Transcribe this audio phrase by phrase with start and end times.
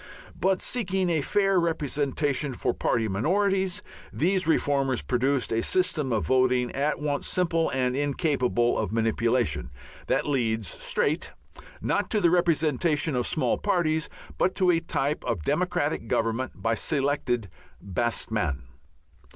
[0.35, 6.71] But seeking a fair representation for party minorities, these reformers produced a system of voting
[6.71, 9.69] at once simple and incapable of manipulation,
[10.07, 11.33] that leads straight,
[11.83, 14.09] not to the representation of small parties,
[14.39, 17.47] but to a type of democratic government by selected
[17.79, 18.63] best men.